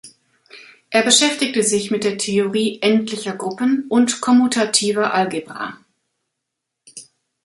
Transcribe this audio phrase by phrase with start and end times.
[0.89, 5.77] Er beschäftigte sich mit der Theorie endlicher Gruppen und kommutativer Algebra.